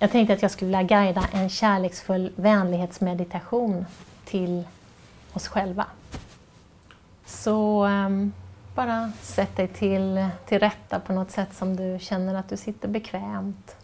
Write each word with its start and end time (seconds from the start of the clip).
Jag 0.00 0.10
tänkte 0.10 0.34
att 0.34 0.42
jag 0.42 0.50
skulle 0.50 0.66
vilja 0.66 0.82
guida 0.82 1.28
en 1.32 1.48
kärleksfull 1.48 2.32
vänlighetsmeditation 2.36 3.86
till 4.24 4.64
oss 5.32 5.48
själva. 5.48 5.86
Så 7.24 7.86
um, 7.86 8.32
bara 8.74 9.12
sätt 9.20 9.56
dig 9.56 9.68
till, 9.68 10.28
till 10.46 10.58
rätta 10.58 11.00
på 11.00 11.12
något 11.12 11.30
sätt 11.30 11.54
som 11.54 11.76
du 11.76 11.98
känner 12.00 12.34
att 12.34 12.48
du 12.48 12.56
sitter 12.56 12.88
bekvämt. 12.88 13.76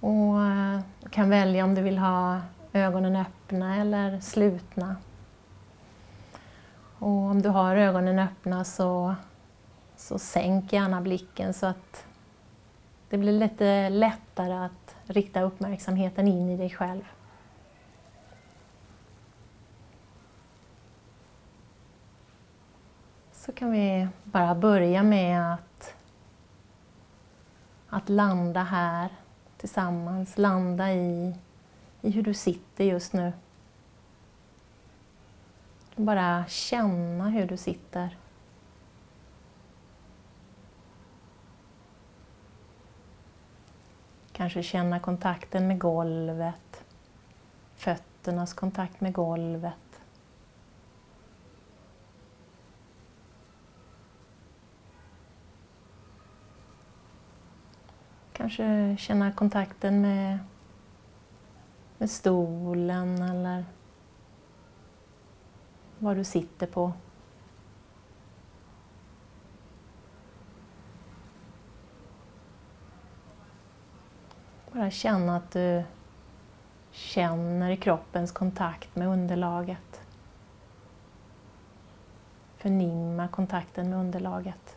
Och 0.00 0.34
uh, 0.34 0.80
du 1.00 1.08
kan 1.08 1.30
välja 1.30 1.64
om 1.64 1.74
du 1.74 1.82
vill 1.82 1.98
ha 1.98 2.40
ögonen 2.72 3.16
öppna 3.16 3.76
eller 3.76 4.20
slutna. 4.20 4.96
Och 6.98 7.08
om 7.08 7.42
du 7.42 7.48
har 7.48 7.76
ögonen 7.76 8.18
öppna 8.18 8.64
så, 8.64 9.14
så 9.96 10.18
sänk 10.18 10.72
gärna 10.72 11.00
blicken 11.00 11.54
så 11.54 11.66
att 11.66 12.06
det 13.08 13.18
blir 13.18 13.32
lite 13.32 13.88
lättare 13.88 14.52
att 14.52 14.96
rikta 15.06 15.42
uppmärksamheten 15.42 16.28
in 16.28 16.50
i 16.50 16.56
dig 16.56 16.70
själv. 16.70 17.02
Så 23.32 23.52
kan 23.52 23.70
vi 23.70 24.08
bara 24.24 24.54
börja 24.54 25.02
med 25.02 25.54
att, 25.54 25.94
att 27.88 28.08
landa 28.08 28.62
här 28.62 29.08
tillsammans, 29.56 30.38
landa 30.38 30.92
i, 30.92 31.34
i 32.02 32.10
hur 32.10 32.22
du 32.22 32.34
sitter 32.34 32.84
just 32.84 33.12
nu. 33.12 33.32
Bara 35.96 36.44
känna 36.48 37.28
hur 37.28 37.46
du 37.46 37.56
sitter. 37.56 38.16
Kanske 44.46 44.62
känna 44.62 45.00
kontakten 45.00 45.68
med 45.68 45.78
golvet, 45.78 46.84
fötternas 47.74 48.54
kontakt 48.54 49.00
med 49.00 49.12
golvet. 49.12 50.00
Kanske 58.32 58.96
känna 58.98 59.32
kontakten 59.32 60.00
med, 60.00 60.38
med 61.98 62.10
stolen 62.10 63.22
eller 63.22 63.64
vad 65.98 66.16
du 66.16 66.24
sitter 66.24 66.66
på. 66.66 66.92
Bara 74.76 74.90
känna 74.90 75.36
att 75.36 75.50
du 75.50 75.82
känner 76.90 77.76
kroppens 77.76 78.32
kontakt 78.32 78.96
med 78.96 79.08
underlaget. 79.08 80.00
Förnimma 82.56 83.28
kontakten 83.28 83.90
med 83.90 83.98
underlaget. 83.98 84.76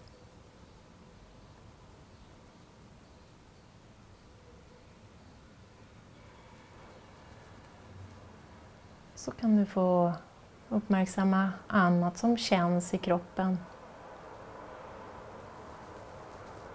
Så 9.15 9.31
kan 9.31 9.55
du 9.55 9.65
få 9.65 10.13
uppmärksamma 10.69 11.51
annat 11.67 12.17
som 12.17 12.37
känns 12.37 12.93
i 12.93 12.97
kroppen. 12.97 13.57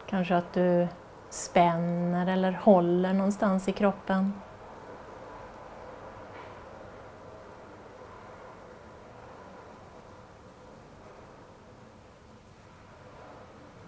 Kanske 0.06 0.36
att 0.36 0.52
du 0.52 0.88
spänner 1.34 2.26
eller 2.26 2.52
håller 2.52 3.12
någonstans 3.12 3.68
i 3.68 3.72
kroppen. 3.72 4.32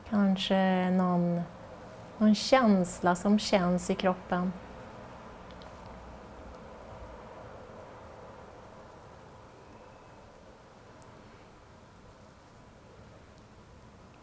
Kanske 0.08 0.90
någon, 0.90 1.42
någon 2.18 2.34
känsla 2.34 3.14
som 3.14 3.38
känns 3.38 3.90
i 3.90 3.94
kroppen. 3.94 4.52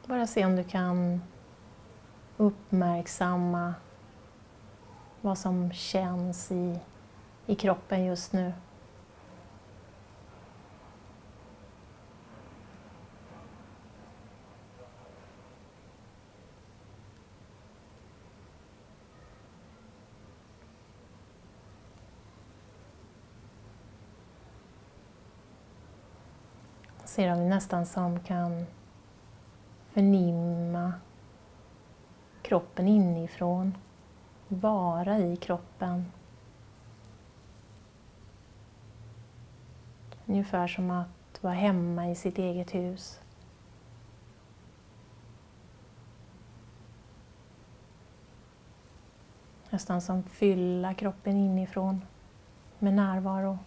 Bara 0.05 0.27
se 0.27 0.45
om 0.45 0.55
du 0.55 0.63
kan 0.63 1.21
uppmärksamma 2.37 3.73
vad 5.21 5.37
som 5.37 5.71
känns 5.71 6.51
i, 6.51 6.79
i 7.45 7.55
kroppen 7.55 8.05
just 8.05 8.33
nu. 8.33 8.53
Ser 27.05 27.31
om 27.31 27.39
vi 27.39 27.45
nästan 27.45 27.85
som 27.85 28.19
kan 28.19 28.65
förnimma 29.91 30.93
kroppen 32.53 32.87
inifrån. 32.87 33.77
Vara 34.47 35.17
i 35.17 35.35
kroppen. 35.35 36.11
Ungefär 40.25 40.67
som 40.67 40.91
att 40.91 41.43
vara 41.43 41.53
hemma 41.53 42.09
i 42.09 42.15
sitt 42.15 42.37
eget 42.37 42.75
hus. 42.75 43.19
Nästan 49.69 50.01
som 50.01 50.23
fylla 50.23 50.93
kroppen 50.93 51.37
inifrån 51.37 52.01
med 52.79 52.93
närvaro. 52.93 53.57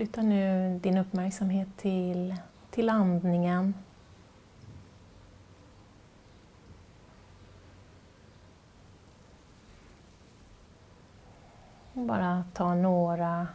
Flytta 0.00 0.22
nu 0.22 0.78
din 0.82 0.98
uppmärksamhet 0.98 1.68
till, 1.76 2.34
till 2.70 2.88
andningen. 2.88 3.74
Bara 11.92 12.44
ta 12.54 12.74
några 12.74 13.46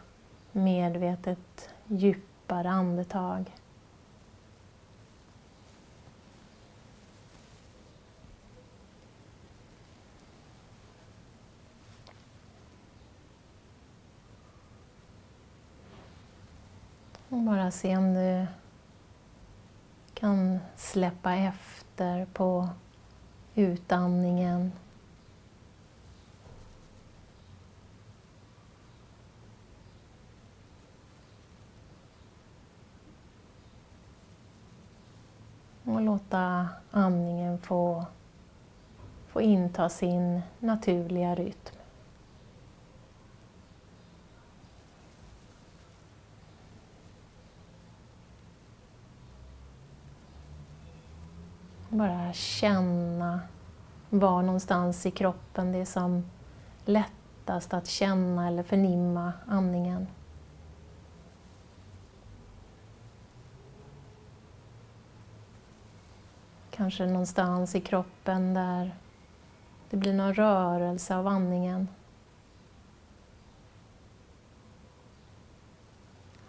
medvetet 0.52 1.74
djupare 1.86 2.70
andetag. 2.70 3.52
Bara 17.46 17.70
se 17.70 17.96
om 17.96 18.14
du 18.14 18.46
kan 20.14 20.58
släppa 20.76 21.34
efter 21.34 22.26
på 22.32 22.68
utandningen. 23.54 24.72
Och 35.84 36.00
låta 36.00 36.68
andningen 36.90 37.58
få, 37.58 38.04
få 39.26 39.40
inta 39.40 39.88
sin 39.88 40.42
naturliga 40.60 41.34
rytm. 41.34 41.75
bara 51.98 52.32
känna 52.32 53.40
var 54.10 54.42
någonstans 54.42 55.06
i 55.06 55.10
kroppen 55.10 55.72
det 55.72 55.78
är 55.78 55.84
som 55.84 56.24
lättast 56.84 57.74
att 57.74 57.86
känna 57.86 58.48
eller 58.48 58.62
förnimma 58.62 59.32
andningen. 59.46 60.06
Kanske 66.70 67.06
någonstans 67.06 67.74
i 67.74 67.80
kroppen 67.80 68.54
där 68.54 68.94
det 69.90 69.96
blir 69.96 70.12
någon 70.12 70.34
rörelse 70.34 71.16
av 71.16 71.26
andningen. 71.26 71.88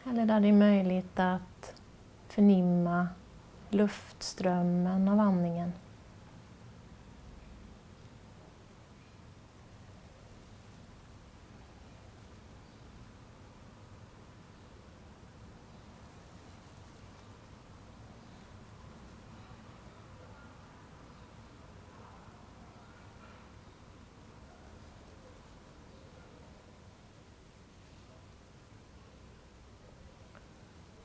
Eller 0.03 0.25
där 0.25 0.39
det 0.39 0.47
är 0.47 0.53
möjligt 0.53 1.19
att 1.19 1.81
förnimma 2.27 3.07
luftströmmen 3.77 5.07
av 5.07 5.19
andningen. 5.19 5.73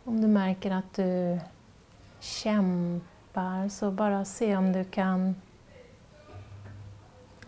Om 0.04 0.20
du 0.20 0.26
märker 0.28 0.70
att 0.70 0.94
du 0.94 1.40
kämpar 2.22 3.68
så 3.68 3.90
bara 3.90 4.24
se 4.24 4.56
om 4.56 4.72
du 4.72 4.84
kan 4.84 5.34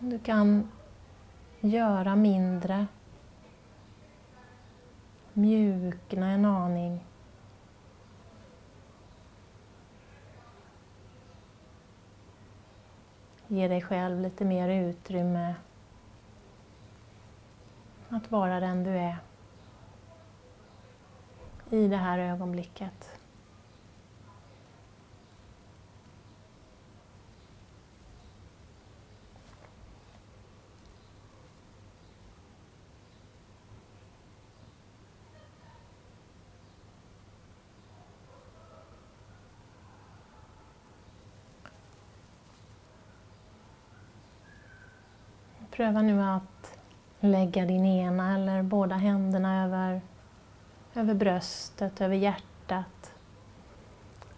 om 0.01 0.11
du 0.11 0.19
kan 0.19 0.69
göra 1.61 2.17
mindre. 2.17 2.87
Mjukna 5.33 6.31
en 6.31 6.45
aning. 6.45 7.05
Ge 13.49 13.69
dig 13.69 13.83
själv 13.83 14.21
lite 14.21 14.45
mer 14.45 14.69
utrymme 14.69 15.55
att 18.09 18.31
vara 18.31 18.61
den 18.61 18.85
du 18.85 18.91
är 18.91 19.17
i 21.71 21.89
det 21.89 21.97
här 21.97 22.19
ögonblicket. 22.19 23.14
Pröva 45.77 46.03
nu 46.03 46.23
att 46.23 46.79
lägga 47.21 47.67
din 47.67 47.87
ena 47.87 48.35
eller 48.35 48.63
båda 48.63 48.97
händerna 48.97 49.65
över 49.65 50.01
över 50.95 51.15
bröstet, 51.15 52.01
över 52.01 52.17
hjärtat 52.17 53.13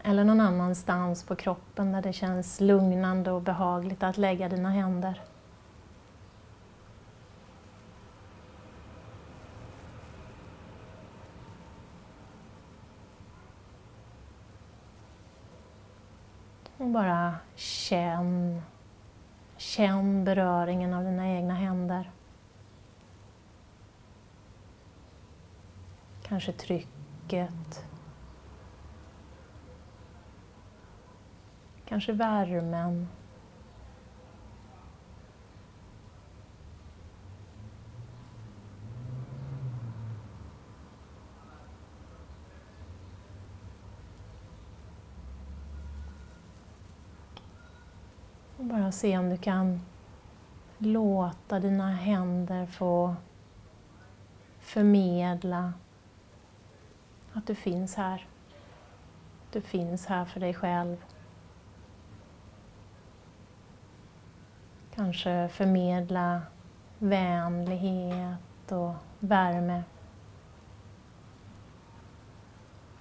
eller 0.02 0.24
någon 0.24 0.40
annanstans 0.40 1.24
på 1.24 1.36
kroppen 1.36 1.92
där 1.92 2.02
det 2.02 2.12
känns 2.12 2.60
lugnande 2.60 3.30
och 3.30 3.42
behagligt 3.42 4.02
att 4.02 4.18
lägga 4.18 4.48
dina 4.48 4.70
händer. 4.70 5.22
Och 16.76 16.86
bara 16.86 17.34
känn, 17.54 18.62
känn 19.66 20.24
beröringen 20.24 20.94
av 20.94 21.04
dina 21.04 21.28
egna 21.28 21.54
händer. 21.54 22.10
Kanske 26.22 26.52
trycket. 26.52 27.84
Kanske 31.88 32.12
värmen. 32.12 33.08
Och 48.86 48.94
se 48.94 49.18
om 49.18 49.30
du 49.30 49.36
kan 49.36 49.80
låta 50.78 51.60
dina 51.60 51.90
händer 51.90 52.66
få 52.66 53.16
förmedla 54.60 55.72
att 57.32 57.46
du 57.46 57.54
finns 57.54 57.94
här. 57.94 58.26
Du 59.52 59.60
finns 59.60 60.06
här 60.06 60.24
för 60.24 60.40
dig 60.40 60.54
själv. 60.54 60.96
Kanske 64.94 65.48
förmedla 65.48 66.42
vänlighet 66.98 68.72
och 68.72 68.94
värme. 69.20 69.82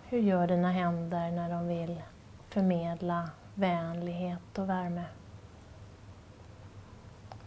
Hur 0.03 0.19
gör 0.19 0.47
dina 0.47 0.71
händer 0.71 1.31
när 1.31 1.49
de 1.49 1.67
vill 1.67 2.01
förmedla 2.49 3.29
vänlighet 3.55 4.57
och 4.57 4.69
värme? 4.69 5.03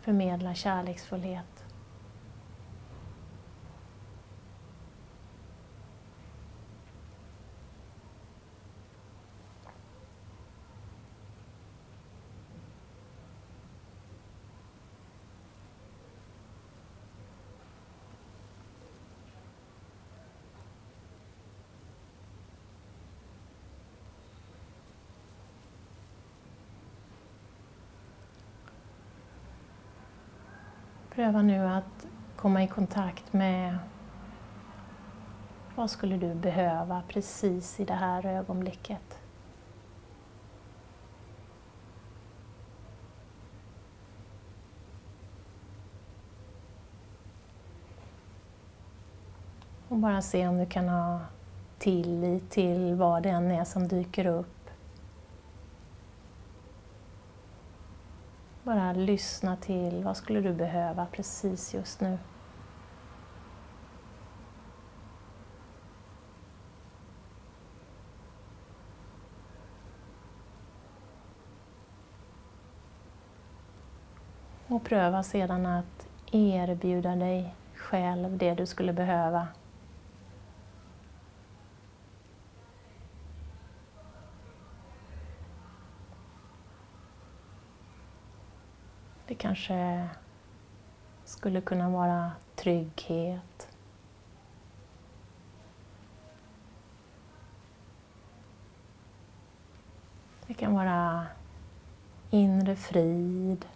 Förmedla 0.09 0.55
kärleksfullhet. 0.55 1.58
Pröva 31.19 31.43
nu 31.43 31.67
att 31.67 32.07
komma 32.37 32.63
i 32.63 32.69
kontakt 32.69 33.33
med 33.33 33.79
vad 35.75 35.91
skulle 35.91 36.17
du 36.17 36.35
behöva 36.35 37.03
precis 37.09 37.81
i 37.81 37.85
det 37.85 37.95
här 37.95 38.27
ögonblicket? 38.27 39.19
Och 49.89 49.97
bara 49.97 50.23
se 50.23 50.49
om 50.49 50.59
du 50.59 50.67
kan 50.67 50.89
ha 50.89 51.21
tillit 51.79 52.51
till 52.51 52.95
vad 52.95 53.23
det 53.23 53.29
än 53.29 53.51
är 53.51 53.65
som 53.65 53.89
dyker 53.89 54.27
upp 54.27 54.58
Bara 58.69 58.93
lyssna 58.93 59.57
till 59.57 60.05
vad 60.05 60.17
skulle 60.17 60.41
du 60.41 60.53
behöva 60.53 61.07
precis 61.07 61.75
just 61.75 62.01
nu. 62.01 62.19
Och 74.67 74.85
pröva 74.85 75.23
sedan 75.23 75.67
att 75.67 76.09
erbjuda 76.33 77.17
dig 77.17 77.55
själv 77.75 78.39
det 78.39 78.55
du 78.55 78.67
skulle 78.67 78.93
behöva 78.93 79.49
kanske 89.39 90.09
skulle 91.25 91.61
kunna 91.61 91.91
vara 91.91 92.33
trygghet. 92.57 93.69
Det 100.47 100.55
kan 100.55 100.75
vara 100.75 101.27
inre 102.31 102.77
frid. 102.77 103.67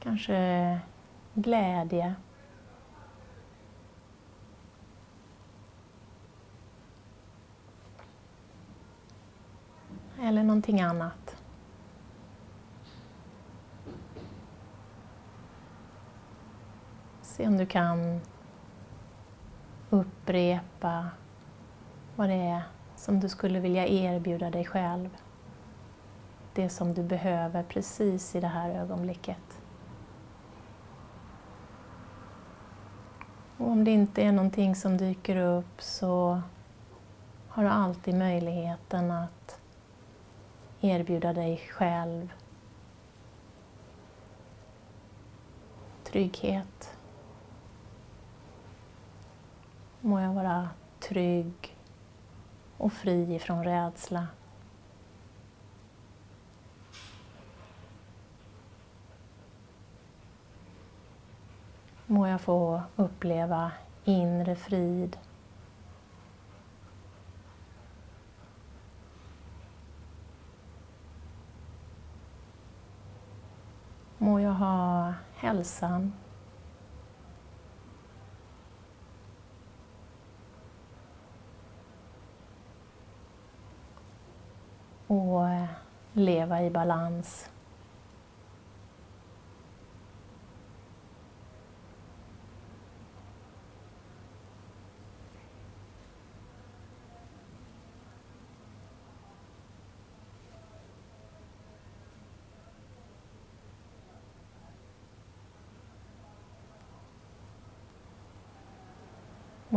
Kanske 0.00 0.80
glädje. 1.34 2.14
Eller 10.20 10.42
någonting 10.42 10.80
annat. 10.80 11.36
Se 17.22 17.46
om 17.46 17.56
du 17.56 17.66
kan 17.66 18.20
upprepa 19.90 21.06
vad 22.16 22.28
det 22.28 22.34
är 22.34 22.62
som 22.96 23.20
du 23.20 23.28
skulle 23.28 23.60
vilja 23.60 23.86
erbjuda 23.86 24.50
dig 24.50 24.64
själv. 24.64 25.16
Det 26.54 26.68
som 26.68 26.94
du 26.94 27.02
behöver 27.02 27.62
precis 27.62 28.34
i 28.34 28.40
det 28.40 28.46
här 28.46 28.70
ögonblicket. 28.70 29.62
Och 33.56 33.68
om 33.68 33.84
det 33.84 33.90
inte 33.90 34.22
är 34.22 34.32
någonting 34.32 34.76
som 34.76 34.96
dyker 34.96 35.36
upp 35.36 35.82
så 35.82 36.42
har 37.48 37.62
du 37.62 37.68
alltid 37.68 38.14
möjligheten 38.14 39.10
att 39.10 39.59
erbjuda 40.80 41.32
dig 41.32 41.56
själv 41.56 42.32
trygghet. 46.04 46.98
Må 50.00 50.20
jag 50.20 50.34
vara 50.34 50.68
trygg 51.00 51.76
och 52.76 52.92
fri 52.92 53.34
ifrån 53.34 53.64
rädsla. 53.64 54.26
Må 62.06 62.26
jag 62.26 62.40
få 62.40 62.82
uppleva 62.96 63.72
inre 64.04 64.56
frid. 64.56 65.16
Må 74.22 74.40
jag 74.40 74.50
ha 74.50 75.14
hälsan. 75.34 76.12
Och 85.06 85.40
leva 86.12 86.62
i 86.62 86.70
balans. 86.70 87.50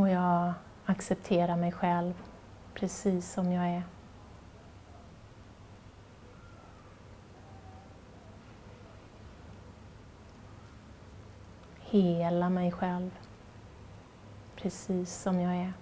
Och 0.04 0.10
jag 0.10 0.54
accepterar 0.86 1.56
mig 1.56 1.72
själv 1.72 2.14
precis 2.74 3.32
som 3.32 3.52
jag 3.52 3.68
är. 3.68 3.84
Hela 11.80 12.50
mig 12.50 12.72
själv 12.72 13.12
precis 14.56 15.16
som 15.22 15.40
jag 15.40 15.56
är. 15.56 15.74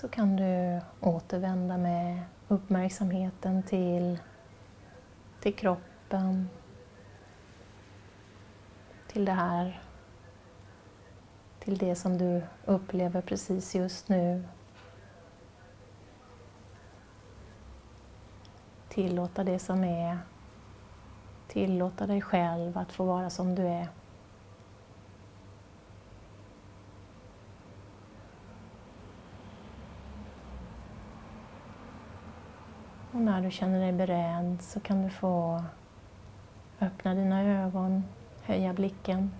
Så 0.00 0.08
kan 0.08 0.36
du 0.36 0.80
återvända 1.00 1.78
med 1.78 2.22
uppmärksamheten 2.48 3.62
till, 3.62 4.18
till 5.40 5.54
kroppen, 5.54 6.48
till 9.08 9.24
det 9.24 9.32
här, 9.32 9.80
till 11.58 11.78
det 11.78 11.94
som 11.94 12.18
du 12.18 12.42
upplever 12.64 13.20
precis 13.20 13.74
just 13.74 14.08
nu. 14.08 14.44
Tillåta 18.88 19.44
det 19.44 19.58
som 19.58 19.84
är, 19.84 20.18
tillåta 21.48 22.06
dig 22.06 22.20
själv 22.20 22.78
att 22.78 22.92
få 22.92 23.04
vara 23.04 23.30
som 23.30 23.54
du 23.54 23.66
är. 23.66 23.88
Och 33.20 33.26
när 33.26 33.40
du 33.42 33.50
känner 33.50 33.80
dig 33.80 33.92
beredd 33.92 34.56
så 34.60 34.80
kan 34.80 35.02
du 35.02 35.10
få 35.10 35.64
öppna 36.80 37.14
dina 37.14 37.64
ögon, 37.64 38.04
höja 38.42 38.72
blicken. 38.72 39.30